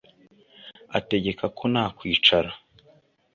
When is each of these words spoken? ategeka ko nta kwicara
ategeka 0.97 1.45
ko 1.57 1.63
nta 1.73 1.85
kwicara 1.97 2.49